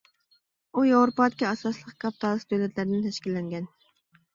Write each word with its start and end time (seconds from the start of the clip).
ئۇ 0.79 0.85
ياۋروپادىكى 0.93 1.47
ئاساسلىق 1.51 1.95
كاپىتالىستىك 2.07 2.59
دۆلەتلەردىن 2.59 3.09
تەشكىللەنگەن. 3.09 3.75